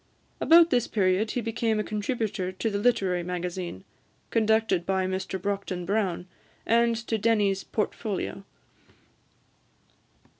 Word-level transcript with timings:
About 0.39 0.71
this 0.71 0.87
period 0.87 1.29
he 1.29 1.41
became 1.41 1.79
a 1.79 1.83
contributor 1.83 2.51
to 2.51 2.69
the 2.71 2.79
"Literary 2.79 3.21
Magazine," 3.21 3.83
conducted 4.31 4.83
by 4.83 5.05
Mr 5.05 5.39
Brockden 5.39 5.85
Brown, 5.85 6.25
and 6.65 6.95
to 7.05 7.19
Denny's 7.19 7.63
"Portfolio." 7.63 8.43